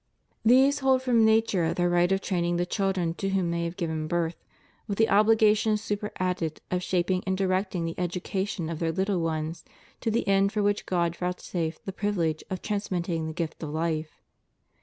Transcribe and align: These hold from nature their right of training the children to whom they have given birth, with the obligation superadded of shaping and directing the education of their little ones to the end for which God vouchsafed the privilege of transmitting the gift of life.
These 0.43 0.79
hold 0.79 1.03
from 1.03 1.23
nature 1.23 1.75
their 1.75 1.87
right 1.87 2.11
of 2.11 2.21
training 2.21 2.55
the 2.57 2.65
children 2.65 3.13
to 3.13 3.29
whom 3.29 3.51
they 3.51 3.65
have 3.65 3.77
given 3.77 4.07
birth, 4.07 4.43
with 4.87 4.97
the 4.97 5.07
obligation 5.11 5.77
superadded 5.77 6.59
of 6.71 6.81
shaping 6.81 7.21
and 7.27 7.37
directing 7.37 7.85
the 7.85 7.99
education 7.99 8.67
of 8.67 8.79
their 8.79 8.91
little 8.91 9.19
ones 9.21 9.63
to 9.99 10.09
the 10.09 10.27
end 10.27 10.53
for 10.53 10.63
which 10.63 10.87
God 10.87 11.15
vouchsafed 11.15 11.85
the 11.85 11.93
privilege 11.93 12.43
of 12.49 12.63
transmitting 12.63 13.27
the 13.27 13.33
gift 13.33 13.61
of 13.61 13.69
life. 13.69 14.23